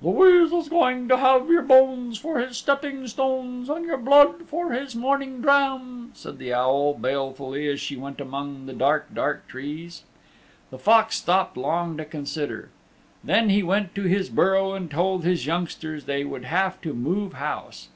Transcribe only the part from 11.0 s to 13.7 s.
stopped long to consider. Then he